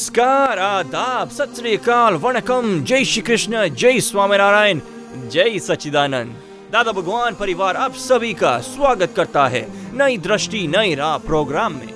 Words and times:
नमस्कार, 0.00 0.58
आदाब, 0.58 1.28
सत 1.28 1.52
श्री 1.56 1.76
अकाल, 1.76 2.14
वणकम, 2.14 2.84
जय 2.84 3.04
श्री 3.04 3.22
कृष्ण, 3.22 3.68
जय 3.68 4.00
स्वामीनारायण, 4.00 4.80
जय 5.28 5.58
सच्चिदानंद। 5.58 6.36
दादा 6.72 6.92
भगवान 6.92 7.34
परिवार 7.34 7.76
आप 7.76 7.94
सभी 7.94 8.34
का 8.34 8.58
स्वागत 8.60 9.12
करता 9.16 9.48
है 9.48 9.68
नई 9.96 10.18
दृष्टि, 10.18 10.66
नई 10.66 10.94
राह 10.94 11.18
प्रोग्राम 11.18 11.72
में। 11.72 11.88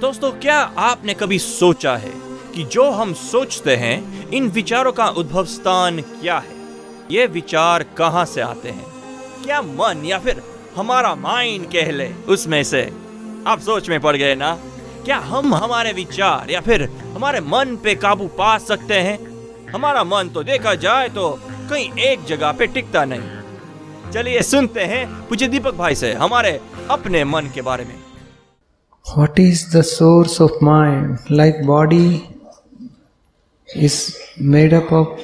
दोस्तों, 0.00 0.30
क्या 0.32 0.58
आपने 0.58 1.14
कभी 1.14 1.38
सोचा 1.38 1.96
है 1.96 2.12
कि 2.54 2.64
जो 2.64 2.90
हम 2.90 3.14
सोचते 3.14 3.76
हैं, 3.76 4.30
इन 4.30 4.48
विचारों 4.48 4.92
का 4.92 5.06
उद्भव 5.06 5.44
स्थान 5.44 6.00
क्या 6.00 6.38
है? 6.38 6.56
ये 7.10 7.26
विचार 7.26 7.82
कहाँ 7.82 8.24
से 8.24 8.40
आते 8.40 8.68
हैं? 8.68 8.86
क्या 9.44 9.62
मन 9.62 10.02
या 10.04 10.18
फिर 10.18 10.42
हमारा 10.76 11.14
माइंड 11.14 11.66
कह 11.66 11.92
ले, 11.92 12.12
उसमें 12.28 12.64
से? 12.64 12.92
आप 13.46 13.60
सोच 13.60 13.88
में 13.88 14.00
पड़ 14.00 14.16
गए 14.16 14.34
ना? 14.34 14.58
क्या 15.04 15.16
हम 15.18 15.54
हमारे 15.54 15.92
विचार 15.92 16.50
या 16.50 16.60
फिर 16.60 16.82
हमारे 17.14 17.40
मन 17.42 17.76
पे 17.84 17.94
काबू 17.94 18.26
पा 18.38 18.56
सकते 18.60 18.94
हैं? 19.00 19.18
हमारा 19.72 20.02
मन 20.04 20.28
तो 20.34 20.42
देखा 20.42 20.74
जाए 20.84 21.08
तो 21.08 21.30
कहीं 21.70 21.90
एक 22.10 22.24
जगह 22.24 22.52
पे 22.52 22.66
टिकता 22.66 23.04
नहीं। 23.04 24.10
चलिए 24.12 24.42
सुनते 24.42 24.84
हैं 24.84 25.06
पूछे 25.28 25.48
दीपक 25.48 25.74
भाई 25.74 25.94
से 25.94 26.12
हमारे 26.14 26.60
अपने 26.90 27.24
मन 27.24 27.50
के 27.54 27.62
बारे 27.62 27.84
में। 27.84 27.94
What 29.06 29.40
is 29.40 29.64
the 29.76 29.82
source 29.82 30.40
of 30.40 30.64
mind 30.64 31.18
like 31.30 31.64
body 31.66 32.06
is 33.68 34.00
made 34.54 34.74
up 34.74 34.92
of 34.92 35.20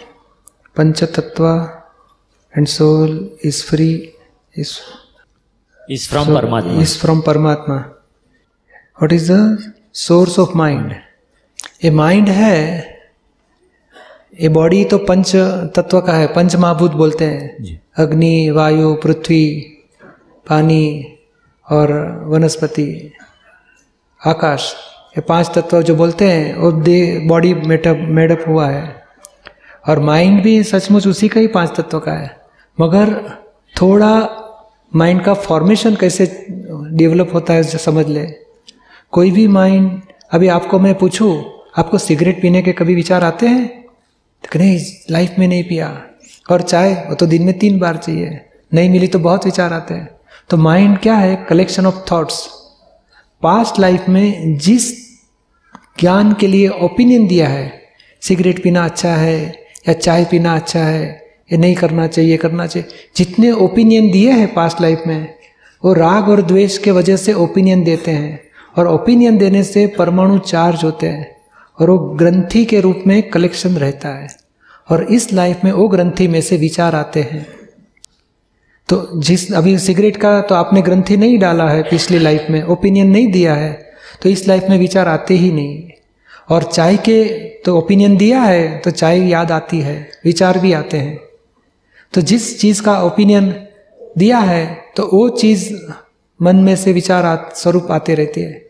पंच 0.76 1.02
तत्व 1.04 1.46
and 2.54 2.66
soul 2.66 3.10
is 3.44 3.62
free 3.64 3.90
is 4.54 6.08
from 6.08 6.34
परमात्मा 6.34 6.80
इज़ 6.82 6.98
फ्रॉम 6.98 7.20
परमात्मा 7.26 7.76
what 9.02 9.12
is 9.12 9.32
the 9.32 9.72
source 9.94 10.38
of 10.38 10.56
mind. 10.56 10.92
ये 11.84 11.90
माइंड 11.90 12.28
है 12.28 12.56
ये 14.40 14.48
बॉडी 14.48 14.84
तो 14.84 14.98
पंच 14.98 15.34
तत्व 15.76 16.00
का 16.00 16.12
है 16.12 16.26
पंच 16.26 16.56
महाभूत 16.56 16.92
बोलते 16.92 17.24
हैं। 17.24 17.80
अग्नि 17.96 18.50
वायु 18.50 18.94
पृथ्वी 18.94 19.44
पानी 20.46 21.16
और 21.66 21.92
वनस्पति 22.26 23.12
आकाश 24.20 24.74
ये 25.16 25.20
पाँच 25.20 25.50
तत्व 25.54 25.82
जो 25.82 25.94
बोलते 25.94 26.30
हैं 26.30 26.56
वो 26.56 26.72
दे 26.72 26.98
बॉडी 27.28 27.54
मेटअप 27.54 27.98
मेडअप 28.00 28.44
हुआ 28.48 28.68
है। 28.68 29.02
और 29.88 29.98
माइंड 29.98 30.42
भी 30.42 30.62
सचमुच 30.62 31.06
उसी 31.06 31.28
का 31.28 31.40
ही 31.40 31.46
पाँच 31.46 31.76
तत्व 31.76 31.98
का 31.98 32.12
है। 32.12 32.36
मगर 32.80 33.14
थोड़ा 33.80 34.12
माइंड 34.92 35.24
का 35.24 35.34
फॉर्मेशन 35.34 35.94
कैसे 35.94 36.46
डेवलप 36.48 37.30
होता 37.34 37.54
है 37.54 37.62
समझ 37.62 38.06
ले। 38.06 38.47
कोई 39.12 39.30
भी 39.30 39.46
माइंड 39.48 40.00
अभी 40.32 40.48
आपको 40.48 40.78
मैं 40.78 40.94
पूछूँ, 40.94 41.32
आपको 41.76 41.98
सिगरेट 41.98 42.40
पीने 42.42 42.60
के 42.62 42.72
कभी 42.72 42.94
विचार 42.94 43.24
आते 43.24 43.46
हैं? 43.46 43.66
तो 44.44 44.58
नहीं 44.58 44.78
लाइफ 45.10 45.34
में 45.38 45.46
नहीं 45.48 45.62
पिया, 45.64 45.88
और 46.50 46.62
चाय, 46.62 46.92
वो 47.08 47.14
तो 47.14 47.26
दिन 47.26 47.42
में 47.42 47.58
तीन 47.58 47.78
बार 47.78 47.96
चाहिए, 47.96 48.40
नहीं 48.72 48.90
मिली 48.90 49.06
तो 49.06 49.18
बहुत 49.18 49.44
विचार 49.44 49.72
आते 49.72 49.94
हैं। 49.94 50.08
तो 50.50 50.56
माइंड 50.56 50.98
क्या 50.98 51.14
है? 51.14 51.36
Collection 51.48 51.86
of 51.86 52.04
thoughts 52.10 52.46
past 53.42 53.78
life 53.80 54.08
में 54.08 54.56
जिस 54.58 54.90
ज्ञान 56.00 56.32
के 56.32 56.46
लिए 56.46 56.68
ओपिनियन 56.68 57.26
दिया 57.26 57.48
है 57.48 57.72
सिगरेट 58.22 58.62
पीना 58.62 58.84
अच्छा 58.84 59.14
है, 59.14 59.46
या 59.88 59.94
चाय 59.94 60.24
पीना 60.24 60.54
अच्छा 60.54 60.80
है, 60.80 61.06
ये 61.52 61.58
नहीं 61.58 61.74
करना 61.74 62.06
चाहिए 62.06 62.36
करना 62.36 62.66
चाहिए, 62.66 62.88
जितने 63.16 63.52
ओपिनियन 63.52 64.10
दिए 64.10 64.32
हैं 64.32 64.52
पास्ट 64.54 64.80
लाइफ 64.80 65.02
में, 65.06 65.34
वो 65.82 65.92
राग 65.92 66.28
और 66.28 66.42
द्वेष 66.42 66.78
के 66.78 66.90
वजह 66.90 67.16
से 67.16 67.32
ओपिनियन 67.34 67.84
देते 67.84 68.10
हैं। 68.10 68.47
और 68.78 68.86
ओपिनियन 68.86 69.38
देने 69.38 69.62
से 69.64 69.86
परमाणु 69.86 70.38
चार्ज 70.38 70.84
होते 70.84 71.06
हैं 71.06 71.36
और 71.78 71.90
वो 71.90 71.98
ग्रंथि 71.98 72.64
के 72.64 72.80
रूप 72.80 73.02
में 73.06 73.22
कलेक्शन 73.30 73.76
रहता 73.76 74.08
है 74.08 74.28
और 74.88 75.02
इस 75.04 75.32
लाइफ 75.32 75.64
में 75.64 75.72
वो 75.72 75.88
ग्रंथि 75.88 76.28
में 76.28 76.40
से 76.40 76.56
विचार 76.56 76.94
आते 76.94 77.22
हैं। 77.22 77.46
तो 78.88 79.08
जिस, 79.16 79.52
अभी 79.52 79.78
सिगरेट 79.78 80.16
का 80.16 80.40
तो 80.40 80.54
आपने 80.54 80.82
ग्रंथि 80.82 81.16
नहीं 81.16 81.38
डाला 81.38 81.68
है 81.68 81.82
पिछली 81.82 82.18
लाइफ 82.18 82.46
में 82.50 82.62
ओपिनियन 82.62 83.10
नहीं 83.10 83.30
दिया 83.32 83.54
है 83.54 83.72
तो 84.22 84.28
इस 84.28 84.46
लाइफ 84.48 84.64
में 84.70 84.78
विचार 84.78 85.08
आते 85.08 85.34
ही 85.34 85.52
नहीं। 85.52 85.90
और 86.48 86.62
चाय 86.62 86.96
के 86.96 87.24
तो 87.64 87.76
ओपिनियन 87.78 88.16
दिया 88.16 88.42
है 88.42 88.78
तो 88.78 88.90
चाय 88.90 89.28
याद 89.28 89.52
आती 89.52 89.80
है, 89.80 90.10
विचार 90.24 90.58
भी 90.58 90.72
आते 90.72 90.96
हैं। 90.96 91.18
तो 92.14 92.20
जिस 92.20 92.60
चीज़ 92.60 92.82
का 92.82 93.02
ओपिनियन 93.02 93.54
दिया 94.18 94.38
है 94.38 94.64
तो 94.96 95.10
वो 95.12 95.28
चीज़ 95.28 95.74
मन 96.40 96.56
में 96.56 96.74
से 96.76 96.92
विचार 96.92 97.50
स्वरूप 97.54 97.90
आते 97.90 98.14
रहते 98.14 98.40
हैं। 98.40 98.67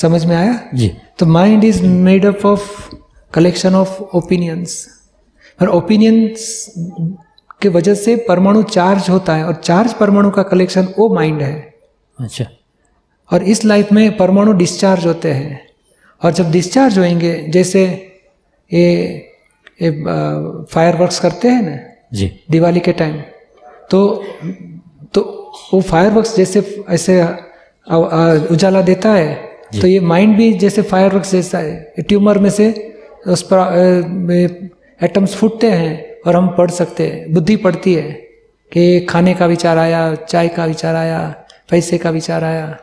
समझ 0.00 0.24
में 0.24 0.36
आया? 0.36 0.60
जी। 0.74 0.88
तो 1.18 1.26
mind 1.26 1.64
is 1.64 1.82
made 1.84 2.26
up 2.26 2.44
of 2.46 2.94
collection 3.32 3.74
of 3.74 4.00
opinions 4.16 4.86
और 5.62 5.68
ओपिनियंस 5.68 6.66
के 7.62 7.68
वजह 7.68 7.94
से 7.94 8.16
परमाणु 8.28 8.62
चार्ज 8.62 9.08
होता 9.10 9.34
है 9.34 9.44
और 9.44 9.54
चार्ज 9.54 9.92
परमाणु 9.92 10.30
का 10.30 10.42
कलेक्शन 10.42 10.88
वो 10.98 11.14
माइंड 11.14 11.42
है। 11.42 11.54
अच्छा। 12.20 12.46
और 13.30 13.42
इस 13.44 13.64
लाइफ 13.64 13.92
में 13.92 14.16
परमाणु 14.16 14.52
डिस्चार्ज 14.52 15.06
होते 15.06 15.32
हैं। 15.32 15.66
और 16.22 16.32
जब 16.32 16.50
डिस्चार्ज 16.50 16.98
होंगे 16.98 17.34
जैसे 17.48 17.84
ये 18.70 18.86
ये 19.82 19.90
फायर 20.70 20.96
वर्क्स 20.96 21.20
करते 21.20 21.48
हैं 21.48 21.62
ना 21.62 21.76
जी। 22.12 22.30
दिवाली 22.50 22.80
के 22.80 22.92
टाइम 22.92 23.20
तो 23.90 24.00
तो 25.14 25.22
वो 25.74 25.80
फायरवर्क्स 25.80 26.36
जैसे 26.36 26.60
ऐसे 26.88 27.22
उजाला 28.54 28.82
देता 28.82 29.12
है 29.12 29.47
तो 29.70 29.86
ये 29.86 30.00
माइंड 30.02 30.36
भी 30.36 30.52
जैसे 30.54 30.82
फायरवर्क्स 30.82 31.32
जैसा 31.32 31.58
है 31.58 31.94
ट्यूमर 32.00 32.38
में 32.38 32.50
से 32.50 32.68
उस 33.26 33.42
पर 33.52 34.66
एटम्स 35.00 35.34
फूटते 35.34 35.70
हैं 35.70 36.22
और 36.26 36.36
हम 36.36 36.48
पढ़ 36.48 36.70
सकते 36.70 37.06
हैं। 37.06 37.32
बुद्धि 37.34 37.56
पढ़ती 37.56 37.94
है 37.94 38.10
कि 38.72 39.00
खाने 39.00 39.34
का 39.34 39.46
विचार 39.46 39.78
आया 39.78 40.14
चाय 40.14 40.48
का 40.48 40.64
विचार 40.64 40.96
आया 40.96 41.20
पैसे 41.70 41.98
का 41.98 42.10
विचार 42.10 42.44
आया। 42.44 42.76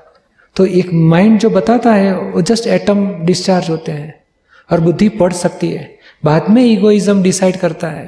तो 0.56 0.66
एक 0.66 0.94
माइंड 0.94 1.40
जो 1.40 1.50
बताता 1.50 1.94
है 1.94 2.14
वो 2.32 2.42
जस्ट 2.42 2.68
एटम 2.68 3.08
डिस्चार्ज 3.26 3.70
होते 3.70 3.92
हैं 3.92 4.14
और 4.70 4.80
बुद्धि 4.82 5.10
पढ़ 5.12 5.34
सकती 5.34 5.70
है। 5.70 5.90
बाद 6.26 6.50
में 6.50 6.62
ईगोइज्म 6.64 7.24
डिसाइड 7.24 7.58
करता 7.58 7.88
है 7.88 8.06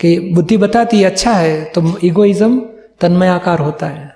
कि 0.00 0.18
बुद्धि 0.34 0.56
बताती 0.56 1.00
है 1.00 1.04
अच्छा 1.04 1.32
है 1.32 1.62
तो 1.64 1.98
ईगोइज्म 2.04 2.60
तन्मयाकार 3.00 3.58
होता 3.58 3.86
है। 3.86 4.08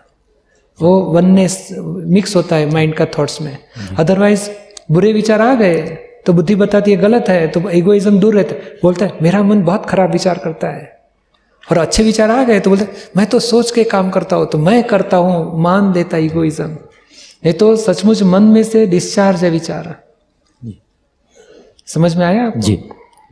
वो 0.78 0.98
वननेस 1.12 1.68
मिक्स 1.78 2.34
होता 2.36 2.56
है 2.56 2.70
माइंड 2.70 2.94
का 2.94 3.06
थॉट्स 3.18 3.40
में। 3.42 3.56
अदरवाइज़ 3.98 4.48
बुरे 4.92 5.12
विचार 5.12 5.40
आ 5.40 5.54
गए 5.54 5.80
तो 6.26 6.32
बुद्धि 6.32 6.54
बताती 6.54 6.90
है 6.90 6.96
गलत 6.96 7.28
है 7.28 7.46
तो 7.48 7.70
ईगोइज्म 7.70 8.18
दूर 8.18 8.34
रहता 8.34 8.54
है। 8.54 8.78
बोलता 8.82 9.06
है 9.06 9.18
मेरा 9.22 9.42
मन 9.42 9.62
बहुत 9.62 9.86
खराब 9.86 10.12
विचार 10.12 10.38
करता 10.38 10.68
है। 10.68 10.92
और 11.64 11.78
अच्छे 11.78 12.02
विचार 12.02 12.30
आ 12.30 12.42
गए 12.44 12.60
तो 12.60 12.70
बोलते 12.70 12.86
मैं 13.16 13.26
तो 13.26 13.38
सोच 13.40 13.70
के 13.70 13.84
काम 13.84 14.10
करता 14.10 14.36
हूँ 14.36 14.46
तो 14.46 14.58
मैं 14.58 14.82
करता 14.84 15.16
हूँ 15.16 15.62
मान 15.62 15.92
देता 15.92 16.16
ईगोइज्म 16.16 16.64
नहीं 16.66 17.52
तो 17.54 17.74
सचमुच 17.76 18.22
मन 18.22 18.42
में 18.42 18.62
से 18.62 18.86
डिस्चार्ज 18.86 19.44
है 19.44 19.50
विचार। 19.50 19.94
समझ 21.88 22.14
में 22.16 22.24
आया 22.26 22.46
आपको? 22.46 22.60
जी। 22.60 22.78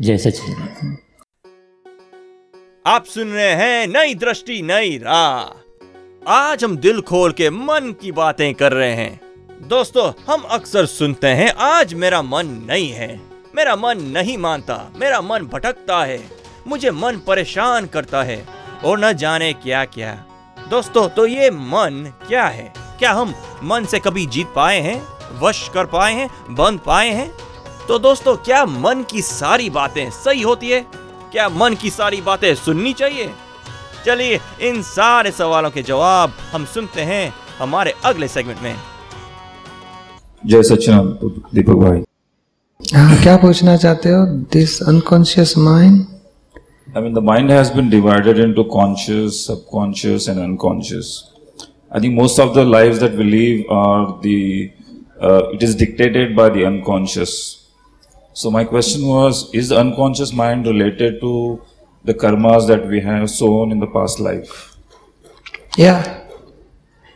जय 0.01 0.19
सचिदानंद 0.19 0.97
आप 2.87 3.05
सुन 3.05 3.29
रहे 3.29 3.53
हैं 3.55 3.87
नई 3.89 4.15
दृष्टि 4.15 4.61
नई 4.63 4.97
राह। 4.99 5.62
आज 6.29 6.65
हम 6.65 6.77
दिल 6.77 7.01
खोल 7.01 7.33
के 7.33 7.51
मन 7.51 7.95
की 8.03 8.13
बातें 8.13 8.55
कर 8.55 8.73
रहे 8.73 8.93
हैं। 8.93 9.21
दोस्तों, 9.63 10.33
हम 10.33 10.41
अक्सर 10.41 10.87
सुनते 10.87 11.27
हैं, 11.27 11.51
आज 11.51 11.95
मेरा 11.95 12.23
मन 12.23 12.47
नहीं 12.47 12.91
है। 12.91 13.21
मेरा 13.57 13.77
मन 13.77 14.01
नहीं 14.01 14.39
मानता, 14.39 14.93
मेरा 14.97 15.21
मन 15.21 15.43
भटकता 15.43 16.05
है। 16.05 16.31
मुझे 16.67 16.91
मन 16.91 17.21
परेशान 17.27 17.87
करता 17.87 18.23
है, 18.23 18.49
और 18.85 18.99
न 18.99 19.13
जाने 19.13 19.53
क्या 19.53 19.85
क्या। 19.85 20.25
दोस्तों 20.71 21.09
तो 21.09 21.27
ये 21.27 21.51
मन 21.51 22.13
क्या 22.29 22.47
है? 22.47 22.73
क्या 22.99 23.13
हम 23.13 23.35
मन 23.63 23.85
से 23.85 23.99
कभी 23.99 24.27
जीत 24.27 24.53
पाए 24.57 24.81
हैं? 24.81 25.07
वश 25.39 25.71
कर 25.75 25.87
पाए 25.87 26.15
हैं? 26.15 26.55
बंद 26.55 26.81
पाए 26.81 27.11
हैं? 27.11 27.33
तो 27.89 27.99
दोस्तों, 27.99 28.37
क्या 28.37 28.67
मन 28.67 29.05
की 29.11 29.23
सारी 29.23 29.71
बातें 29.71 30.11
सही 30.11 30.43
होती 30.43 30.71
है? 30.71 30.87
क्या 31.33 31.49
मन 31.49 31.75
की 31.75 31.91
सारी 31.91 32.21
बातें 32.21 32.55
सुननी 32.55 32.93
चाहिए? 32.93 33.31
चलिए 34.07 34.41
इन 34.69 34.83
सारे 34.83 35.31
सवालों 35.31 35.71
के 35.71 35.83
जवाब 35.91 36.33
हम 36.53 36.65
सुनते 36.75 37.03
हैं 37.11 37.25
हमारे 37.59 37.95
अगले 38.05 38.29
सेगमेंट 38.29 38.63
में 38.63 38.75
जय 40.47 40.63
सच्चिदानंद 40.71 41.43
दीपक 41.55 41.77
भाई 41.85 42.03
हाँ 42.95 43.23
क्या 43.23 43.37
पूछना 43.45 43.77
चाहते 43.85 44.11
हो 44.11 44.25
this 44.53 44.83
unconscious 44.95 45.57
mind 45.59 46.05
I 46.95 47.01
mean, 47.01 47.15
the 47.15 47.23
mind 47.23 47.49
has 47.49 47.71
been 47.71 47.87
divided 47.89 48.39
into 48.39 48.63
conscious, 48.71 49.37
subconscious, 49.47 50.29
and 50.29 50.39
unconscious. 50.39 51.31
I 51.91 52.01
think 52.01 52.15
most 52.15 52.39
of 52.39 52.51
the 52.57 52.65
lives 52.67 52.99
that 53.01 53.15
we 53.21 53.25
live 53.25 53.71
are 53.71 54.21
the 54.25 54.71
uh, 55.29 55.49
it 55.55 55.63
is 55.63 55.75
dictated 55.75 56.35
by 56.37 56.49
the 56.51 56.67
unconscious. 56.67 57.33
So 58.35 58.51
my 58.51 58.65
question 58.65 59.07
was: 59.07 59.41
Is 59.55 59.71
the 59.71 59.79
unconscious 59.79 60.35
mind 60.43 60.67
related 60.67 61.19
to 61.23 61.33
the 62.05 62.15
karmas 62.15 62.67
that 62.67 62.87
we 62.87 63.01
have 63.01 63.31
sown 63.31 63.73
in 63.73 63.81
the 63.81 63.91
past 63.97 64.21
life? 64.21 64.53
या 65.79 65.95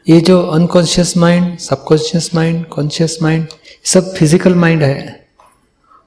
ये 0.07 0.21
जो 0.21 0.41
unconscious 0.57 1.17
mind 1.17 1.57
subconscious 1.59 2.35
mind 2.35 2.65
conscious 2.67 3.19
mind 3.23 3.47
सब 3.85 4.15
physical 4.17 4.55
mind 4.55 4.83
है। 4.83 5.27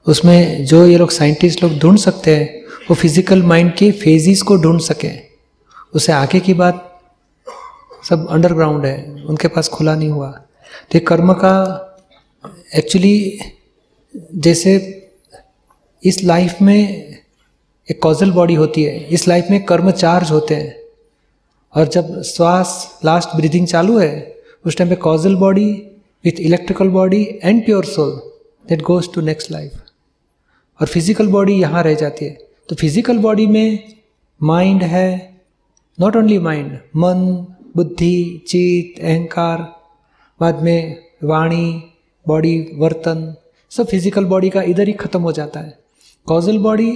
उसमें 0.06 0.64
जो 0.64 0.86
ये 0.86 0.96
लोग 0.98 1.10
scientist 1.10 1.62
लोग 1.62 1.78
ढूंढ 1.78 1.98
सकते 1.98 2.36
हैं, 2.36 2.64
वो 2.90 2.94
फ़िज़िकल 2.94 3.42
माइंड 3.42 3.74
के 3.76 3.90
फेजिस 3.92 4.42
को 4.42 4.56
ढूंढ 4.56 4.80
सके। 4.80 5.10
उससे 5.94 6.12
आगे 6.12 6.40
की 6.40 6.54
बात 6.54 6.86
सब 8.08 8.26
अंडरग्राउंड 8.30 8.86
है, 8.86 9.24
उनके 9.28 9.48
पास 9.48 9.68
खुला 9.68 9.94
नहीं 9.94 10.10
हुआ। 10.10 10.30
तो 10.92 11.00
कर्म 11.06 11.32
का 11.32 11.56
एक्चुअली 12.76 13.38
जैसे 14.14 14.72
इस 16.02 16.22
लाइफ 16.24 16.62
में 16.62 17.09
एक 17.90 18.02
कॉजल 18.02 18.30
बॉडी 18.32 18.54
होती 18.54 18.82
है। 18.82 18.98
इस 19.06 19.26
लाइफ 19.28 19.46
में 19.50 19.64
कर्म 19.64 19.90
चार्ज 19.90 20.30
होते 20.30 20.54
हैं। 20.54 20.74
और 21.74 21.88
जब 21.88 22.20
श्वास 22.22 23.00
लास्ट 23.04 23.36
ब्रीदिंग 23.36 23.66
चालू 23.66 23.98
है, 23.98 24.36
उस 24.64 24.76
टाइम 24.76 24.90
पे 24.90 24.96
causal 24.96 25.34
body 25.36 25.70
with 26.24 26.40
electrical 26.40 26.88
body 26.88 27.22
and 27.44 27.64
pure 27.64 27.84
soul 27.84 28.10
that 28.64 28.82
goes 28.82 29.12
to 29.14 29.20
next 29.20 29.50
life 29.52 29.72
और 30.80 30.86
फ़िज़िकल 30.86 31.28
बॉडी 31.28 31.54
यहाँ 31.54 31.82
रह 31.82 31.94
जाती 31.94 32.24
है। 32.24 32.38
तो 32.68 32.76
फ़िज़िकल 32.76 33.18
बॉडी 33.18 33.46
में 33.46 33.92
माइंड 34.40 34.82
है। 34.84 35.08
नॉट 35.98 36.16
ओनली 36.16 36.38
माइंड 36.38 36.72
मन, 36.96 37.46
बुद्धि 37.76 38.42
चित 38.48 39.02
अहंकार, 39.02 39.58
बाद 40.40 40.62
में 40.62 40.96
वाणी 41.24 41.82
बॉडी 42.26 42.58
वर्तन, 42.74 43.34
सब 43.72 43.86
फ़िज़िकल 43.86 44.24
बॉडी 44.24 44.50
का 44.50 44.62
इधर 44.64 44.86
ही 44.86 44.92
खत्म 44.92 45.20
हो 45.20 45.32
जाता 45.32 45.60
है। 45.60 45.78
Causal 46.26 46.58
body 46.58 46.90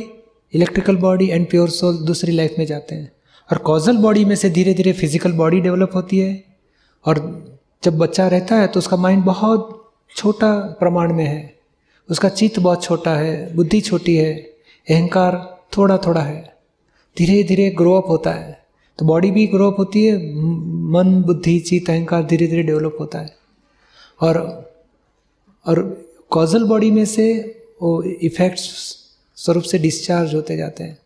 electrical 0.55 0.97
body 0.97 1.29
and 1.29 1.49
pure 1.51 1.71
soul 1.71 1.97
दूसरी 1.97 2.33
लाइफ 2.33 2.55
में 2.59 2.65
जाते 2.67 2.95
हैं। 2.95 3.11
और 3.51 3.59
कॉजल 3.59 3.97
बॉडी 3.97 4.25
में 4.25 4.35
से 4.37 4.51
धीरे 4.51 4.75
धीरे 4.75 4.93
फ़िज़िकल 4.93 5.33
बॉडी 5.33 5.61
डेवलप 5.61 5.91
होती 5.95 6.19
है। 6.19 6.43
और 7.05 7.19
जब 7.83 7.99
बच्चा 7.99 8.29
रहता 8.29 8.57
है 8.57 8.67
तो 8.67 8.79
उसका 8.79 8.97
माइंड 8.97 9.25
बहुत 9.25 9.93
छोटा 10.17 10.55
प्रमाण 10.81 11.13
में 11.13 11.25
है। 11.25 11.55
उसका 12.09 12.29
चित्त 12.29 12.59
बहुत 12.59 12.83
छोटा 12.83 13.15
है, 13.15 13.55
बुद्धि 13.57 13.81
छोटी 13.81 14.15
है, 14.17 14.35
अहंकार 14.87 15.37
थोड़ा 15.77 15.97
थोड़ा 15.99 16.21
है। 16.21 16.43
धीरे 17.17 17.43
धीरे 17.43 17.71
ग्रो 17.71 17.95
अप 17.95 18.09
होता 18.09 18.31
है। 18.31 18.63
तो 18.99 19.07
बॉडी 19.07 19.31
भी 19.31 19.47
ग्रो 19.47 19.71
अप 19.71 19.79
होती 19.79 20.05
है, 20.05 20.17
मन, 20.93 21.23
बुद्धि 21.27 21.59
चित्त 21.61 21.91
अहंकार 21.91 22.23
धीरे 22.23 22.47
धीरे 22.47 22.63
डेवलप 22.63 22.97
होता 23.01 23.19
है। 23.19 23.35
और 24.21 24.39
और 25.67 25.81
कॉजल 26.31 26.65
बॉडी 26.65 26.91
में 26.91 27.05
से 27.05 27.33
वो 27.83 28.03
इफेक्ट्स 28.03 29.04
स्वरूप 29.37 29.63
से 29.63 29.79
डिस्चार्ज 29.79 30.35
होते 30.35 30.57
जाते 30.57 30.85
हैं। 30.85 30.99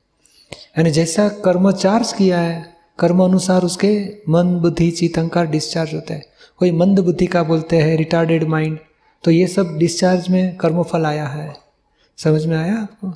यानी 0.79 0.91
जैसा 0.91 1.29
कर्म 1.29 1.73
चार्ज 1.73 2.13
किया 2.13 2.41
है, 2.41 2.77
कर्म 2.99 3.25
अनुसार 3.25 3.63
उसके 3.63 4.09
मन, 4.29 4.59
बुद्धि 4.59 4.91
चित 4.91 5.19
अहंकार 5.19 5.47
डिस्चार्ज 5.47 5.95
होता 5.95 6.15
है। 6.15 6.27
कोई 6.59 6.73
मंद 6.73 7.01
बुद्धि 7.01 7.27
का 7.27 7.43
बोलते 7.43 7.77
हैं 7.77 7.97
रिटार्डेड 7.97 8.45
माइंड 8.45 8.79
तो 9.25 9.31
ये 9.31 9.47
सब 9.47 9.79
डिस्चार्ज 9.79 10.29
में 10.29 10.57
कर्मफल 10.57 11.07
आया 11.07 11.27
है। 11.27 11.57
समझ 12.17 12.47
में 12.47 12.57
आया 12.57 12.75
आपको? 12.75 13.13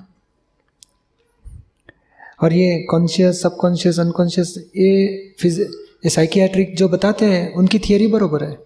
और 2.42 2.52
ये 2.52 2.82
कॉन्शियस 2.82 3.42
सबकॉन्शियस 3.42 4.00
अनकॉन्शियस 4.00 4.58
ये 4.76 5.16
फिज 5.40 5.60
ये 6.04 6.08
साइकियाट्रिक 6.08 6.76
जो 6.76 6.88
बताते 6.88 7.26
हैं, 7.26 7.54
उनकी 7.54 7.78
थियोरी 7.78 8.06
बरोबर 8.06 8.44
है। 8.44 8.58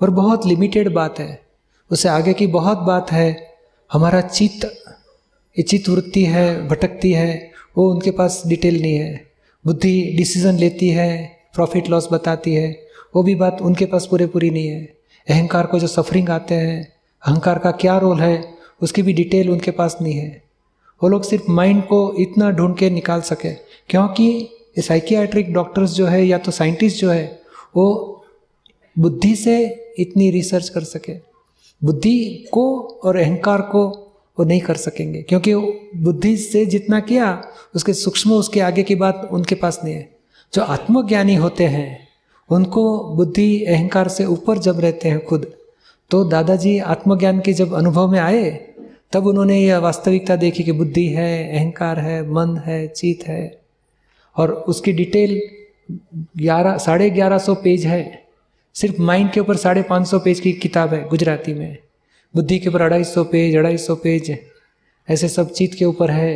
पर 0.00 0.10
बहुत 0.10 0.46
लिमिटेड 0.46 0.92
बात 0.92 1.18
है। 1.18 1.42
उससे 1.90 2.08
आगे 2.08 2.32
की 2.34 2.46
बहुत 2.46 2.78
बात 2.78 3.12
है, 3.12 3.54
हमारा 3.92 4.20
चित्त 4.20 4.84
ये 5.58 5.62
चित्त 5.62 5.88
वृत्ति 5.88 6.24
है, 6.24 6.68
भटकती 6.68 7.12
है, 7.12 7.50
वो 7.78 7.90
उनके 7.90 8.10
पास 8.10 8.42
डिटेल 8.46 8.80
नहीं 8.82 8.94
है। 8.94 9.26
बुद्धि 9.66 10.14
डिसीज़न 10.16 10.54
लेती 10.54 10.88
है 10.88 11.38
प्रॉफिट 11.54 11.88
लॉस 11.88 12.08
बताती 12.12 12.54
है, 12.54 12.86
वो 13.16 13.22
भी 13.22 13.34
बात 13.34 13.62
उनके 13.62 13.84
पास 13.84 14.06
पूरे 14.06 14.26
पूरी 14.26 14.50
नहीं 14.50 14.68
है। 14.68 14.96
अहंकार 15.28 15.66
को 15.66 15.78
जो 15.78 15.86
सफरिंग 15.86 16.28
आते 16.28 16.54
हैं, 16.54 16.92
अहंकार 17.26 17.58
का 17.58 17.70
क्या 17.70 17.98
रोल 17.98 18.20
है, 18.20 18.54
उसकी 18.82 19.02
भी 19.02 19.12
डिटेल 19.12 19.50
उनके 19.50 19.70
पास 19.70 19.98
नहीं 20.02 20.14
है। 20.14 20.42
वो 21.02 21.08
लोग 21.08 21.22
सिर्फ़ 21.22 21.50
माइंड 21.50 21.82
को 21.82 22.14
इतना 22.18 22.50
ढूंढ 22.50 22.76
के 22.76 22.90
निकाल 22.90 23.20
सके, 23.20 23.50
क्योंकि 23.88 24.48
साइकियाट्रिक 24.78 25.52
डॉक्टर्स 25.52 25.90
जो 25.90 26.06
है 26.06 26.26
या 26.26 26.38
तो 26.38 26.50
साइंटिस्ट 26.50 27.00
जो 27.00 27.10
है, 27.10 27.40
वो 27.76 28.24
बुद्धि 28.98 29.36
से 29.36 29.84
इतनी 29.98 30.30
रिसर्च 30.30 30.68
कर 30.68 30.80
सके। 30.80 31.12
बुद्धि 31.84 32.46
को 32.52 32.80
और 33.04 33.16
अहंकार 33.16 33.60
को 33.60 34.05
वो 34.38 34.44
नहीं 34.44 34.60
कर 34.60 34.76
सकेंगे। 34.76 35.22
क्योंकि 35.22 35.54
बुद्धि 35.96 36.36
से 36.36 36.66
जितना 36.66 37.00
किया, 37.00 37.44
उसके 37.74 37.92
सूक्ष्म, 37.92 38.32
उसके 38.32 38.60
आगे 38.60 38.82
की 38.82 38.94
बात 38.94 39.28
उनके 39.32 39.54
पास 39.54 39.80
नहीं 39.84 39.94
है। 39.94 40.16
जो 40.54 40.62
आत्मज्ञानी 40.62 41.34
होते 41.34 41.64
हैं, 41.64 42.08
उनको 42.50 43.14
बुद्धि, 43.14 43.64
अहंकार 43.64 44.08
से 44.08 44.24
ऊपर 44.24 44.58
जब 44.58 44.80
रहते 44.80 45.08
हैं 45.08 45.24
खुद 45.24 45.52
तो 46.10 46.24
दादाजी 46.24 46.78
आत्मज्ञान 46.78 47.40
के 47.40 47.52
जब 47.52 47.72
अनुभव 47.72 48.08
में 48.08 48.20
आए, 48.20 48.68
तब 49.12 49.26
उन्होंने 49.26 49.60
यह 49.60 49.78
वास्तविकता 49.78 50.36
देखी 50.36 50.62
कि 50.62 50.72
बुद्धि 50.72 51.06
है, 51.06 51.58
अहंकार 51.58 51.98
है, 51.98 52.30
मन 52.30 52.62
है, 52.66 52.88
चीत 52.88 53.24
है। 53.26 53.60
और 54.36 54.52
उसकी 54.52 54.92
डिटेल 54.92 55.42
ग्यारह, 56.38 56.78
साढ़े 56.78 57.10
ग्यारह 57.10 57.38
सौ 57.38 57.54
पेज 57.54 57.86
है। 57.86 58.24
सिर्फ़ 58.74 59.02
माइंड 59.02 59.30
के 59.30 59.40
ऊपर 59.40 59.56
साढ़े 59.56 59.82
पाँच 59.82 60.06
सौ 60.06 60.18
पेज 60.18 60.40
की 60.40 60.52
किताब 60.52 60.94
है 60.94 61.08
गुजराती 61.08 61.54
में। 61.54 61.78
बुद्धि 62.36 62.58
के 62.58 62.68
ऊपर 62.68 62.82
अढ़ाई 62.82 63.04
सौ 63.04 63.24
पेज 63.24 63.56
अढ़ाई 63.56 63.76
सौ 63.78 63.94
पेज 63.94 64.38
ऐसे 65.10 65.28
सब 65.28 65.52
चीत 65.52 65.74
के 65.74 65.84
ऊपर 65.84 66.10
है, 66.10 66.34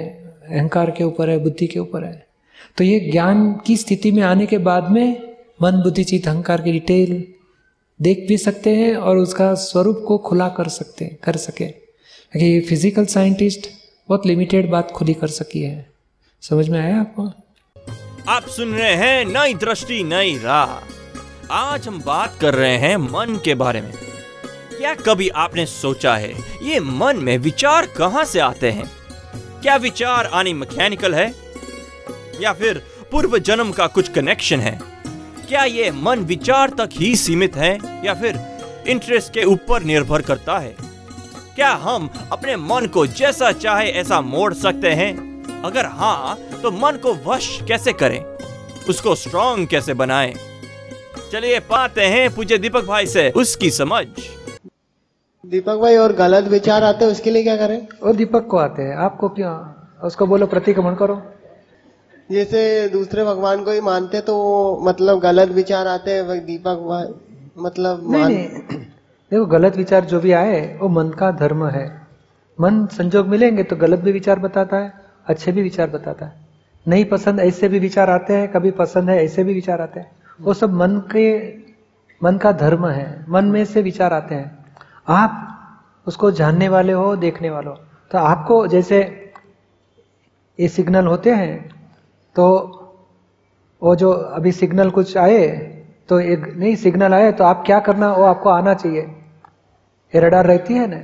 अहंकार 0.51 0.91
के 0.91 1.05
ऊपर 1.05 1.31
है, 1.31 1.39
बुद्धि 1.39 1.67
के 1.67 1.79
ऊपर 1.79 2.05
है। 2.05 2.27
तो 2.79 2.85
ये 2.85 3.01
ज्ञान 3.01 3.61
की 3.67 3.77
स्थिति 3.77 4.13
में 4.13 4.23
आने 4.23 4.47
के 4.47 4.59
बाद 4.59 4.91
में 4.91 5.37
मन, 5.63 5.73
बुद्धि, 5.73 6.05
चित, 6.05 6.29
अहंकार 6.29 6.63
की 6.63 6.73
डिटेल 6.73 7.25
देख 8.03 8.25
भी 8.29 8.39
सकते 8.39 8.77
हैं 8.77 8.97
और 8.97 9.17
उसका 9.17 9.55
स्वरूप 9.55 10.05
को 10.09 10.19
खुला 10.19 10.49
कर 10.49 10.69
सकते, 10.69 11.05
कर 11.23 11.37
सके। 11.37 11.67
क्योंकि 11.67 12.47
ये 12.47 12.61
फ़िज़िकल 12.61 13.07
साइंटिस्ट 13.07 13.69
बहुत 14.09 14.27
लिमिटेड 14.27 14.71
बात 14.71 14.91
खुली 14.91 15.15
कर 15.15 15.29
सकी 15.29 15.63
है। 15.63 15.91
समझ 16.43 16.69
में 16.69 16.81
आया 16.81 17.01
आपको? 17.01 17.31
आप 18.29 18.43
सुन 18.43 18.75
रहे 18.75 18.95
हैं 18.95 19.25
नई 19.25 19.55
दृष्टि, 19.55 20.05
नई 20.05 20.39
राह। 20.45 21.53
आज 21.53 21.89
हम 21.89 22.03
बात 22.07 22.39
कर 22.41 22.55
रहे 22.55 22.77
हैं 22.77 22.97
मन 22.97 23.41
के 23.45 23.55
बारे 23.55 23.81
में। 23.81 24.10
क्या 24.81 24.95
कभी 24.95 25.29
आपने 25.29 25.67
सोचा 25.67 26.17
है? 26.17 26.35
ये 26.63 26.81
मन 26.81 27.17
में 27.17 27.39
विचार 27.39 27.87
कहाँ 27.87 28.25
से 28.25 28.41
आते 28.41 28.71
हैं? 28.71 28.91
क्या 29.63 29.77
विचार 29.77 30.27
आनी 30.27 30.53
मैकेनिकल 30.53 31.15
है? 31.15 31.35
या 32.41 32.53
फिर 32.53 32.87
पूर्व 33.11 33.39
जन्म 33.39 33.73
का 33.73 33.87
कुछ 33.87 34.09
कनेक्शन 34.09 34.61
है? 34.61 34.81
क्या 35.49 35.65
ये 35.65 35.91
मन 35.91 36.19
विचार 36.19 36.71
तक 36.71 36.89
ही 36.93 37.17
सीमित 37.17 37.57
है? 37.57 37.79
या 38.05 38.15
फिर 38.15 38.41
इंटरेस्ट 38.87 39.33
के 39.33 39.45
ऊपर 39.45 39.83
निर्भर 39.83 40.23
करता 40.23 40.59
है? 40.59 40.77
क्या 41.55 41.71
हम 41.71 42.11
अपने 42.33 42.57
मन 42.57 42.87
को 42.87 43.07
जैसा 43.07 43.53
चाहे 43.53 43.91
ऐसा 43.91 44.21
मोड़ 44.21 44.55
सकते 44.55 44.91
हैं? 44.91 45.13
अगर 45.63 45.87
हाँ 45.87 46.39
तो 46.63 46.71
मन 46.71 46.97
को 46.97 47.15
वश 47.27 47.59
कैसे 47.69 47.93
करें? 47.93 48.25
उसको 48.89 49.15
स्ट्रॉन्ग 49.15 49.69
कैसे 49.69 49.95
बनाएँ? 49.95 50.35
चलिए 51.33 51.61
पाते 51.61 52.01
हैं 52.01 52.35
पूज्य 52.35 52.59
दीपक 52.59 52.85
भाई 52.85 53.07
से 53.07 53.31
उसकी 53.31 53.71
समझ। 53.71 54.07
दीपक 55.45 55.77
भाई 55.77 55.97
और 55.97 56.13
गलत 56.13 56.49
विचार 56.49 56.83
आते 56.83 57.05
हैं 57.05 57.13
उसके 57.13 57.31
लिए 57.31 57.43
क्या 57.43 57.57
करें? 57.57 57.87
और 58.03 58.17
दीपक 58.17 58.47
को 58.47 58.57
आते 58.57 58.83
हैं। 58.83 58.97
आपको 58.97 59.29
क्यों? 59.29 59.53
उसको 60.03 60.27
बोलो 60.27 60.47
प्रतिक्रमण 60.47 60.95
करो। 60.95 61.23
जैसे 62.31 62.89
दूसरे 62.89 63.25
भगवान 63.25 63.65
को 63.65 63.71
ही 63.71 63.81
मानते 63.81 64.21
तो 64.21 64.35
मतलब 64.83 65.21
गलत 65.21 65.49
विचार 65.49 65.87
आते 65.87 66.11
हैं 66.11 66.45
दीपक 66.47 66.85
भाई 66.89 67.07
मतलब 67.59 68.03
नहीं 68.03 68.23
मान 68.23 68.33
नहीं। 68.33 68.79
देखो 69.33 69.47
गलत 69.47 69.77
विचार 69.77 70.05
जो 70.05 70.21
भी 70.21 70.33
आए 70.33 70.61
वो 70.77 70.89
मन 70.89 71.11
का 71.11 71.31
धर्म 71.31 71.67
है। 71.67 71.87
मन 72.59 72.87
संजोग 72.87 73.27
मिलेंगे 73.27 73.63
तो 73.63 73.77
गलत 73.77 73.99
भी 73.99 74.13
विचार 74.13 74.39
बताता 74.39 74.77
है 74.77 74.93
अच्छे 75.27 75.53
भी 75.53 75.63
विचार 75.63 75.91
बताता 75.91 76.27
है। 76.27 76.33
नहीं 76.87 77.05
पसंद 77.05 77.41
ऐसे 77.41 77.69
भी 77.69 77.79
विचार 77.79 78.11
आते 78.11 78.35
हैं 78.35 78.53
कभी 78.53 78.71
पसंद 78.71 79.11
है 79.11 79.25
ऐसे 79.25 79.45
भी 79.45 79.55
विचार 79.55 79.81
आते 79.81 80.01
हैं। 80.01 80.11
वो 80.41 80.55
सब 80.55 80.75
मन 80.75 81.03
के 81.17 81.27
मन 82.21 82.37
का 82.37 82.53
धर्म 82.53 82.87
है। 82.87 83.25
मन 83.29 83.45
में 83.45 83.65
से 83.65 83.83
विचार 83.83 84.13
आते 84.13 84.35
हैं। 84.35 84.60
आप 85.11 86.03
उसको 86.07 86.31
जानने 86.33 86.69
वाले 86.69 86.93
हो, 86.93 87.15
देखने 87.19 87.51
वाले 87.51 87.69
हो। 87.69 87.75
तो 88.11 88.19
आपको 88.19 88.67
जैसे 88.69 89.01
ये 90.59 90.69
सिग्नल 90.71 91.07
होते 91.07 91.31
हैं 91.33 91.59
तो 92.37 92.47
वो 93.83 93.95
जो 93.97 94.11
अभी 94.11 94.53
सिग्नल 94.55 94.91
कुछ 94.91 95.17
आए 95.19 95.47
तो 96.09 96.19
एक 96.23 96.47
नहीं 96.49 96.75
सिग्नल 96.79 97.15
आए 97.15 97.31
तो 97.33 97.45
आप 97.45 97.63
क्या 97.67 97.79
करना, 97.81 98.13
वो 98.13 98.25
आपको 98.25 98.49
आना 98.51 98.75
चाहिए। 98.75 99.03
ये 100.15 100.21
रडार 100.21 100.47
रहती 100.47 100.75
है 100.75 100.87
ना 100.89 100.97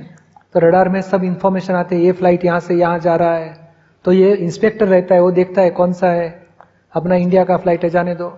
तो 0.55 0.59
रडार 0.59 0.89
में 0.89 1.01
सब 1.03 1.23
इंफॉर्मेशन 1.23 1.73
आते 1.75 1.95
हैं, 1.95 2.03
ये 2.03 2.11
फ़्लाइट 2.11 2.45
यहाँ 2.45 2.59
से 2.59 2.75
यहाँ 2.75 2.99
जा 2.99 3.15
रहा 3.15 3.35
है। 3.35 3.55
तो 4.05 4.11
ये 4.11 4.33
इंस्पेक्टर 4.35 4.87
रहता 4.87 5.15
है, 5.15 5.21
वो 5.21 5.31
देखता 5.31 5.61
है 5.61 5.69
कौन 5.71 5.93
सा 5.93 6.09
है, 6.09 6.27
अपना 6.93 7.15
इंडिया 7.15 7.43
का 7.45 7.57
फ़्लाइट 7.57 7.83
है, 7.83 7.89
जाने 7.89 8.15
दो। 8.15 8.29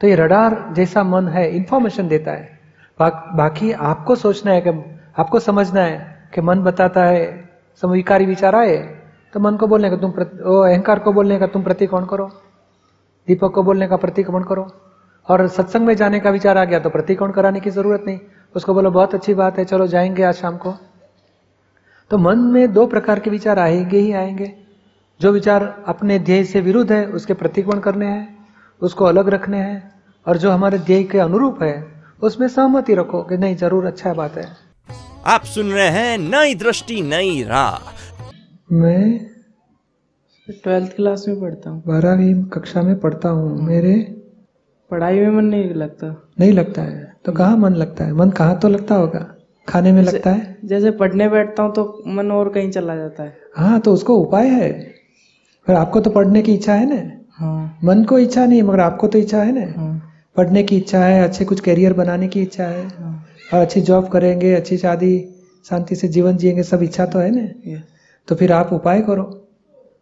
तो 0.00 0.06
ये 0.06 0.14
रडार 0.16 0.56
जैसा 0.76 1.02
मन 1.04 1.28
है 1.28 1.50
इंफॉर्मेशन 1.56 2.08
देता 2.08 2.32
है। 2.32 2.53
बा, 3.00 3.08
बाकी 3.08 3.72
आपको 3.72 4.14
सोचना 4.16 4.52
है 4.52 4.60
कि 4.60 4.70
आपको 5.18 5.38
समझना 5.40 5.80
है 5.80 6.28
कि 6.34 6.40
मन 6.40 6.62
बताता 6.62 7.04
है 7.04 7.50
समविकारी 7.82 8.26
विचार 8.26 8.54
आए 8.54 8.76
तो 9.34 9.40
मन 9.40 9.56
को 9.56 9.66
बोलने 9.66 9.90
का 9.90 9.96
तुम 9.96 10.10
अहंकार 10.10 10.98
को 10.98 11.12
बोलने 11.12 11.38
का 11.38 11.46
तुम 11.46 11.62
प्रतिकोण 11.62 12.04
करो। 12.06 12.26
दीपक 13.28 13.52
को 13.54 13.62
बोलने 13.62 13.86
का 13.88 13.96
प्रतिक्रमण 13.96 14.42
करो। 14.42 14.66
और 15.28 15.46
सत्संग 15.48 15.86
में 15.86 15.94
जाने 15.96 16.20
का 16.20 16.30
विचार 16.30 16.58
आ 16.58 16.64
गया 16.64 16.78
तो 16.78 16.90
प्रतिकोण 16.90 17.30
कराने 17.32 17.60
की 17.60 17.70
ज़रूरत 17.70 18.04
नहीं। 18.06 18.18
उसको 18.54 18.74
बोलो 18.74 18.90
बहुत 18.90 19.14
अच्छी 19.14 19.34
बात 19.34 19.58
है 19.58 19.64
चलो 19.64 19.86
जाएँगे 19.86 20.22
आज 20.22 20.34
शाम 20.34 20.56
को। 20.56 20.74
तो 22.10 22.18
मन 22.18 22.38
में 22.38 22.72
दो 22.72 22.86
प्रकार 22.86 23.20
के 23.20 23.30
विचार 23.30 23.58
आएँगे 23.58 23.98
ही 23.98 24.12
आएँगे। 24.12 24.52
जो 25.20 25.32
विचार 25.32 25.84
अपने 25.86 26.18
ध्येय 26.18 26.44
से 26.44 26.60
विरुद्ध 26.60 26.92
है 26.92 27.06
उसके 27.06 27.34
प्रतिकोण 27.34 27.80
करने 27.80 28.06
हैं 28.06 28.46
उसको 28.82 29.04
अलग 29.04 29.28
रखने 29.28 29.58
हैं 29.58 29.92
और 30.26 30.36
जो 30.36 30.50
हमारे 30.50 30.78
ध्येय 30.78 31.04
के 31.04 31.18
अनुरूप 31.18 31.62
है 31.62 31.93
उसमें 32.20 32.46
सहमति 32.48 32.94
रखो 32.94 33.22
कि 33.22 33.36
नहीं 33.36 33.56
ज़रूर 33.56 33.86
अच्छा 33.86 34.12
बात 34.14 34.36
है। 34.36 34.46
आप 35.26 35.44
सुन 35.44 35.70
रहे 35.72 35.88
हैं 35.88 36.18
नई 36.18 36.54
दृष्टि 36.54 37.00
नई 37.02 37.42
राह। 37.42 37.92
मैं 38.72 39.18
ट्वेल्थ 40.48 40.94
क्लास 40.96 41.24
में 41.28 41.40
पढ़ता 41.40 41.70
हूँ। 41.70 41.82
बारहवीं 41.86 42.34
कक्षा 42.44 42.82
में 42.82 42.98
पढ़ता 43.00 43.28
हूँ। 43.28 43.60
मेरे 43.62 43.94
पढ़ाई 44.90 45.20
में 45.20 45.30
मन 45.30 45.44
नहीं 45.44 45.74
लगता। 45.74 46.06
नहीं 46.40 46.52
लगता 46.52 46.82
है। 46.82 47.12
तो 47.24 47.32
कहाँ 47.32 47.56
मन 47.56 47.74
लगता 47.74 48.04
है? 48.04 48.12
मन 48.12 48.30
कहाँ 48.30 48.58
तो 48.58 48.68
लगता 48.68 48.94
होगा? 48.94 49.26
खाने 49.68 49.92
में 49.92 50.02
लगता 50.02 50.30
है? 50.30 50.56
जैसे 50.64 50.90
पढ़ने 50.90 51.28
बैठता 51.28 51.62
हूँ 51.62 51.72
तो 51.74 52.02
मन 52.06 52.30
और 52.30 52.48
कहीं 52.48 52.70
चला 52.70 52.96
जाता 52.96 53.22
है। 53.22 53.36
हाँ 53.56 53.80
तो 53.80 53.92
उसको 53.94 54.16
उपाय 54.16 54.48
है। 54.48 54.72
पर 55.66 55.74
आपको 55.74 56.00
तो 56.00 56.10
पढ़ने 56.10 56.42
की 56.42 56.54
इच्छा 56.54 56.74
है 56.74 56.88
ना? 56.94 57.02
हाँ। 57.38 57.78
मन 57.84 58.04
को 58.04 58.18
इच्छा 58.18 58.44
नहीं 58.46 58.58
है 58.58 58.66
मगर 58.66 58.80
आपको 58.80 59.08
तो 59.08 59.18
इच्छा 59.18 59.42
है 59.42 59.52
ना? 59.52 59.80
हाँ। 59.80 60.13
पढ़ने 60.36 60.62
की 60.62 60.76
इच्छा 60.76 61.04
है 61.04 61.22
अच्छे 61.24 61.44
कुछ 61.44 61.60
करियर 61.60 61.92
बनाने 61.92 62.28
की 62.28 62.42
इच्छा 62.42 62.64
है 62.64 62.84
और 63.54 63.60
अच्छी 63.60 63.80
जॉब 63.80 64.08
करेंगे 64.08 64.54
अच्छी 64.54 64.76
शादी 64.76 65.18
शांति 65.66 65.96
से 65.96 66.08
जीवन 66.08 66.36
जिएँगे 66.36 66.62
सब 66.62 66.82
इच्छा 66.82 67.06
तो 67.06 67.18
है 67.18 67.30
ना? 67.34 67.80
तो 68.28 68.34
फिर 68.34 68.52
आप 68.52 68.72
उपाय 68.72 69.00
करो। 69.00 69.22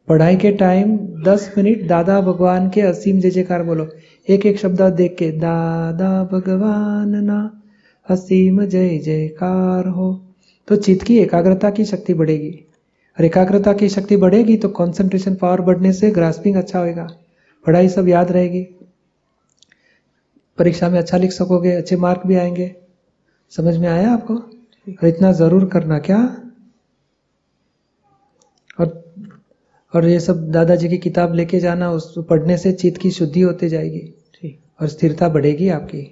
पढ़ाई 0.09 0.37
के 0.37 0.51
टाइम 0.53 0.97
दस 1.25 1.53
मिनट 1.59 1.87
दादा 1.89 2.21
भगवान 2.21 2.69
के 2.71 2.81
असीम 2.81 3.21
जय 3.21 3.31
जयकार 3.31 3.63
बोलो। 3.63 3.89
एक 4.29 4.47
एक 4.47 4.59
शब्द 4.59 4.83
देख 4.83 5.17
के 5.19 5.31
दादा 5.31 6.11
भगवान 6.33 7.25
ना 7.25 7.39
असीम 8.09 8.65
जय 8.65 8.99
जयकार 8.99 9.89
हो। 9.89 10.13
तो 10.69 10.77
चित्त 10.77 11.03
की 11.03 11.19
एकाग्रता 11.19 11.71
की 11.71 11.85
शक्ति 11.85 12.15
बढ़ेगी। 12.15 12.51
और 13.19 13.25
एकाग्रता 13.25 13.73
की 13.73 13.89
शक्ति 13.89 14.17
बढ़ेगी 14.17 14.57
तो 14.57 14.69
कंसंट्रेशन 14.69 15.35
पावर 15.35 15.61
बढ़ने 15.61 15.93
से 15.93 16.11
ग्रास्पिंग 16.11 16.57
अच्छा 16.57 16.79
होएगा। 16.79 17.09
पढ़ाई 17.65 17.89
सब 17.89 18.09
याद 18.09 18.33
रहेगी। 18.33 18.67
परीक्षा 20.59 20.89
में 20.89 20.99
अच्छा 20.99 21.19
लिख 21.19 21.33
सकोगे 21.33 21.73
अच्छे 21.73 21.97
मार्क 21.97 22.23
भी 22.27 22.37
आएँगे। 22.37 22.75
समझ 23.51 23.77
में 23.77 23.89
आया 23.89 24.13
आपको? 24.13 24.35
और 24.35 25.07
इतना 25.09 25.33
ज़रूर 25.33 25.65
करना 25.69 25.99
क्या? 25.99 26.19
और 28.81 29.01
और 29.95 30.07
ये 30.07 30.21
सब 30.21 30.51
दादाजी 30.51 30.89
की 30.89 30.99
किताब 30.99 31.35
लेके 31.35 31.61
जाना 31.61 31.91
उस 31.91 32.15
पढ़ने 32.19 32.57
से 32.59 32.73
चित्त 32.73 33.01
की 33.01 33.11
शुद्धि 33.11 33.41
होते 33.41 33.69
जाएगी। 33.69 34.15
ठीक। 34.35 34.61
और 34.81 34.89
स्थिरता 34.89 35.29
बढ़ेगी 35.29 35.69
आपकी। 35.69 36.03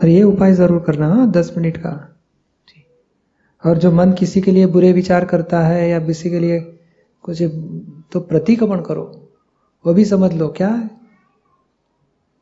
पर 0.00 0.08
ये 0.08 0.22
उपाय 0.22 0.52
ज़रूर 0.52 0.80
करना 0.80 1.08
हाँ 1.08 1.30
दस 1.30 1.52
मिनट 1.58 1.76
का। 1.76 2.08
और 3.64 3.78
जो 3.78 3.92
मन 3.92 4.12
किसी 4.12 4.40
के 4.40 4.50
लिए 4.50 4.66
बुरे 4.66 4.92
विचार 4.92 5.24
करता 5.24 5.60
है 5.60 5.88
या 5.88 5.98
किसी 6.06 6.30
के 6.30 6.38
लिए 6.38 6.60
कुछ 7.24 7.42
तो 8.12 8.20
प्रतिक्रमण 8.20 8.80
करो। 8.80 9.04
वो 9.84 9.94
भी 9.94 10.04
समझ 10.04 10.32
लो 10.32 10.48
क्या? 10.48 10.88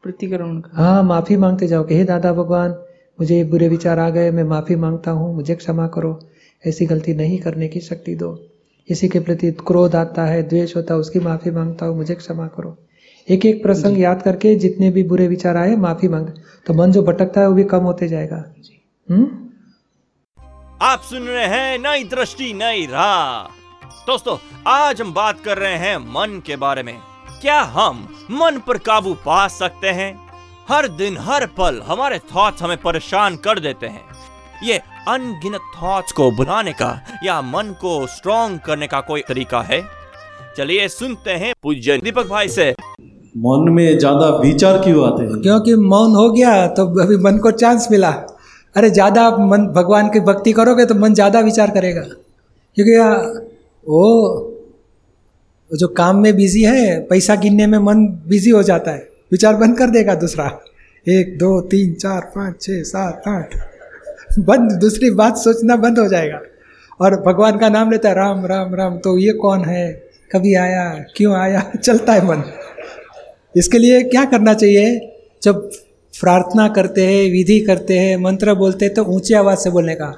प्रतिक्रमण 0.04 0.60
का। 0.60 0.70
हाँ 0.74 1.02
माफ़ी 1.04 1.36
मांगते 1.36 1.66
जाओ 1.68 1.84
कि 1.84 1.94
हे 1.94 2.04
दादा 2.04 2.32
भगवान 2.32 2.74
मुझे 3.18 3.36
ये 3.36 3.44
बुरे 3.44 3.68
विचार 3.68 3.98
आ 3.98 4.08
गए 4.10 4.30
मैं 4.30 4.44
माफ़ी 4.44 4.76
माँगता 4.76 5.10
हूँ 5.10 5.34
मुझे 5.36 5.54
क्षमा 5.54 5.86
करो 5.88 6.18
ऐसी 6.64 6.86
गलती 6.86 7.14
नहीं 7.14 7.38
करने 7.38 7.68
की 7.68 7.80
शक्ति 7.80 8.14
दो। 8.14 8.38
इसी 8.88 9.08
के 9.08 9.20
प्रति 9.20 9.50
क्रोध 9.66 9.94
आता 9.96 10.24
है 10.26 10.42
द्वेष 10.48 10.76
होता 10.76 10.94
है 10.94 11.00
उसकी 11.00 11.20
माफ़ी 11.20 11.50
माँगता 11.50 11.86
हूँ 11.86 11.96
मुझे 11.96 12.14
क्षमा 12.14 12.46
करो। 12.46 12.76
एक 13.28 13.44
एक 13.46 13.62
प्रसंग 13.62 14.00
याद 14.00 14.22
करके 14.22 14.54
जितने 14.56 14.90
भी 14.90 15.02
बुरे 15.02 15.26
विचार 15.28 15.56
आए 15.56 15.76
माफ़ी 15.76 16.08
मांग 16.08 16.28
तो 16.66 16.74
मन 16.74 16.92
जो 16.92 17.02
भटकता 17.02 17.40
है 17.40 17.48
वो 17.48 17.54
भी 17.54 17.64
कम 17.64 17.82
होते 17.82 18.08
जाएगा। 18.08 18.44
हम्म 19.08 19.28
आप 20.82 21.00
सुन 21.02 21.22
रहे 21.22 21.46
हैं 21.46 21.78
नई 21.78 22.04
दृष्टि 22.10 22.52
नई 22.54 22.86
राह। 22.86 23.42
दोस्तों 24.06 24.36
आज 24.68 25.00
हम 25.00 25.12
बात 25.14 25.40
कर 25.40 25.58
रहे 25.58 25.76
हैं 25.78 25.96
मन 25.98 26.40
के 26.46 26.56
बारे 26.56 26.82
में। 26.82 26.96
क्या 27.42 27.60
हम 27.74 27.98
मन 28.32 28.58
पर 28.66 28.78
काबू 28.78 29.12
पा 29.16 29.46
सकते 29.50 29.88
हैं? 29.90 30.14
हर 30.68 30.88
दिन 30.96 31.16
हर 31.18 31.44
पल 31.58 31.80
हमारे 31.86 32.18
थॉट्स 32.26 32.62
हमें 32.62 32.76
परेशान 32.76 33.36
कर 33.36 33.58
देते 33.58 33.86
हैं। 33.86 34.02
ये 34.64 34.76
अनगिनत 35.08 35.70
थॉट्स 35.76 36.12
को 36.12 36.30
बुलाने 36.30 36.72
का 36.72 36.90
या 37.24 37.40
मन 37.42 37.74
को 37.80 38.06
स्ट्रॉन्ग 38.06 38.58
करने 38.66 38.86
का 38.86 39.00
कोई 39.02 39.22
तरीका 39.28 39.60
है? 39.62 39.80
चलिए 40.56 40.88
सुनते 40.90 41.30
हैं 41.32 41.52
पूज्य 41.62 41.96
दीपक 41.98 42.28
भाई 42.28 42.48
से। 42.48 42.70
मन 43.38 43.70
में 43.70 43.98
ज़्यादा 43.98 44.28
विचार 44.38 44.78
क्यों 44.78 45.06
आते 45.06 45.22
हैं? 45.22 45.40
क्योंकि 45.42 45.74
मौन 45.86 46.14
हो 46.16 46.30
गया 46.30 46.66
तो 46.68 46.86
अभी 47.02 47.16
मन 47.24 47.38
को 47.38 47.50
चांस 47.52 47.88
मिला। 47.90 48.10
अरे 48.74 48.90
ज़्यादा 48.90 49.28
मन 49.46 49.66
भगवान 49.76 50.08
की 50.08 50.20
भक्ति 50.22 50.52
करोगे 50.52 50.84
तो 50.86 50.94
मन 50.96 51.14
ज़्यादा 51.14 51.40
विचार 51.40 51.70
करेगा। 51.70 52.02
क्योंकि 52.76 52.98
वो 53.86 54.06
जो 55.76 55.88
काम 55.88 56.18
में 56.18 56.36
बिज़ी 56.36 56.62
है, 56.62 57.00
पैसा 57.00 57.34
गिनने 57.34 57.66
में 57.66 57.78
मन 57.78 58.06
बिज़ी 58.06 58.50
हो 58.50 58.62
जाता 58.62 58.90
है। 58.90 59.08
विचार 59.32 59.54
बंद 59.54 59.78
कर 59.78 59.90
देगा 59.90 60.14
दूसरा। 60.14 60.60
एक, 61.08 61.38
दो, 61.38 61.60
तीन, 61.60 61.94
चार, 61.94 62.20
पाँच 62.20 62.62
छः 62.62 62.82
सात, 62.82 63.22
आठ। 63.28 63.54
बंद, 64.38 64.72
दूसरी 64.72 65.10
बात 65.10 65.36
सोचना 65.36 65.76
बंद 65.76 65.98
हो 65.98 66.08
जाएगा। 66.08 66.40
और 67.00 67.22
भगवान 67.22 67.58
का 67.58 67.68
नाम 67.68 67.90
लेता 67.90 68.08
है, 68.08 68.14
राम 68.14 68.46
राम 68.46 68.74
राम 68.74 68.98
तो 68.98 69.18
ये 69.18 69.32
कौन 69.32 69.64
है? 69.64 69.92
कभी 70.32 70.54
आया? 70.54 71.04
क्यों 71.16 71.34
आया? 71.34 71.72
चलता 71.82 72.12
है 72.12 72.26
मन। 72.26 72.42
इसके 73.56 73.78
लिए 73.78 74.02
क्या 74.02 74.24
करना 74.24 74.54
चाहिए? 74.54 75.12
जब 75.42 75.70
प्रार्थना 76.20 76.68
करते 76.68 77.06
हैं, 77.06 77.32
विधि 77.32 77.60
करते 77.60 77.98
हैं, 77.98 78.16
मंत्र 78.16 78.54
बोलते 78.54 78.84
हैं 78.84 78.94
तो 78.94 79.04
ऊँची 79.04 79.34
आवाज़ 79.34 79.58
से 79.58 79.70
बोलने 79.70 79.94
का, 79.94 80.08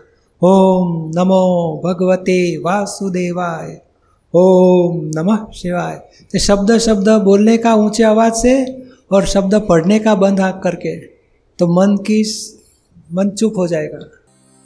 ओम 0.42 1.12
नमो 1.16 1.82
भगवते 1.84 2.56
वासुदेवाय। 2.56 3.91
ओम 4.34 5.00
नमः 5.16 5.44
शिवाय। 5.52 5.94
तो 6.32 6.38
शब्द 6.38 6.76
शब्द 6.78 7.08
बोलने 7.24 7.56
का 7.58 7.74
ऊँचे 7.76 8.02
आवाज़ 8.02 8.34
से 8.34 8.54
और 9.10 9.26
शब्द 9.26 9.54
पढ़ने 9.68 9.98
का 9.98 10.14
बंद 10.14 10.38
करके 10.64 10.94
तो 11.58 11.66
मन 11.70 11.96
की 12.00 12.22
मन 13.10 13.30
चुप 13.30 13.58
हो 13.58 13.66
जाएगा। 13.66 13.98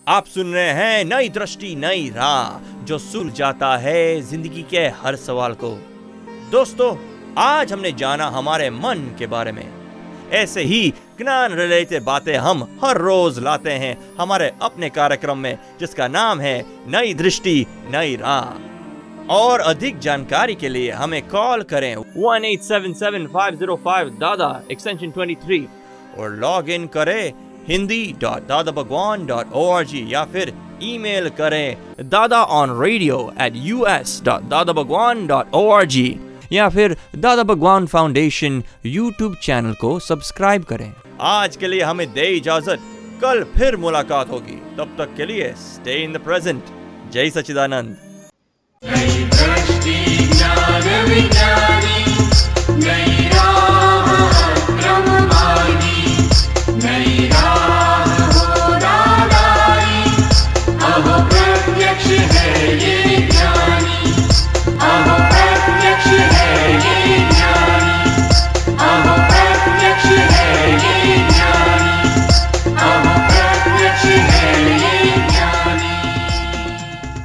आप 0.07 0.27
सुन 0.27 0.53
रहे 0.53 0.69
हैं 0.71 1.05
नई 1.05 1.29
दृष्टि, 1.29 1.75
नई 1.77 2.09
राह, 2.17 2.85
जो 2.85 2.99
सुल 2.99 3.31
जाता 3.31 3.77
है 3.77 4.21
ज़िंदगी 4.23 4.63
के 4.71 4.87
हर 4.97 5.17
सवाल 5.17 5.55
को। 5.55 5.71
दोस्तों, 6.53 6.95
आज 7.39 7.73
हमने 7.73 7.93
जाना 7.95 8.29
हमारे 8.29 8.71
मन 8.71 9.03
के 9.19 9.27
बारे 9.27 9.53
में। 9.53 9.65
ऐसे 10.35 10.63
ही 10.63 10.89
ज्ञान 11.19 11.55
रिलेटेड 11.55 12.05
बातें 12.05 12.37
हम 12.37 12.67
हर 12.85 12.99
रोज 12.99 13.39
लाते 13.39 13.71
हैं 13.73 13.97
हमारे 14.19 14.51
अपने 14.63 14.91
कार्यक्रम 14.93 15.39
में, 15.39 15.59
जिसका 15.81 16.09
नाम 16.09 16.41
है 16.41 16.59
नई 16.89 17.15
दृष्टि, 17.15 17.67
नई 17.91 18.17
राह। 18.17 18.75
और 19.31 19.61
अधिक 19.61 19.99
जानकारी 19.99 20.55
के 20.55 20.69
लिए 20.69 20.91
हमें 20.91 21.23
कॉल 21.29 21.63
करें 21.63 21.95
one 21.97 22.45
eight 22.45 22.61
seven 22.63 22.93
seven 22.93 23.27
five 23.27 23.55
zero 23.55 23.77
five 23.85 24.09
Dada 24.21 24.51
extension 24.73 25.11
twenty 25.11 25.35
three 25.35 25.67
और 26.19 26.35
लॉग 26.35 26.71
इन 26.71 26.87
करें 26.87 27.33
Hindi 27.69 28.05
dot 28.21 28.47
Dada 28.49 28.73
Bhagwan 28.73 29.27
dot 29.27 29.53
O 29.53 29.69
R 29.71 29.85
G 29.85 30.07
या 30.13 30.25
फिर 30.25 30.53
ईमेल 30.83 31.29
करें 31.29 31.77
Dada 32.11 32.43
on 32.61 32.81
radio 32.83 33.19
at 33.41 33.53
U 33.57 33.85
S 33.87 34.21
dot 34.25 34.43
Dada 34.49 34.73
Bhagwan 34.73 35.27
dot 35.27 35.55
O 35.55 35.69
R 35.71 35.85
G 35.87 36.09
या 36.53 36.69
फिर 36.69 36.97
Dada 37.17 37.43
Bhagwan 37.43 37.87
foundation 37.87 38.63
YouTube 38.87 39.35
channel 39.43 39.75
को 39.75 39.99
subscribe 40.01 40.65
करें। 40.65 40.93
आज 41.21 41.57
के 41.57 41.69
लिए 41.69 41.83
हमें 41.83 42.07
दे 42.13 42.27
इजाज़त। 42.37 42.81
कल 43.23 43.43
फिर 43.57 43.77
मुलाकात 43.77 44.31
होगी। 44.31 44.61
तब 44.79 44.95
तक 44.99 45.15
के 45.17 45.27
लिए 45.27 45.53
स्टे 45.59 46.03
इन 46.05 46.13
द 46.13 46.19
प्रेजेंट 46.19 46.63
जय 47.13 47.31
सचिदानंद 47.31 48.06
नई 48.83 49.25
दृष्टि 49.33 49.37
ज्ञान 49.37 49.45
विज्ञानी 49.87 50.05
नई 50.05 50.16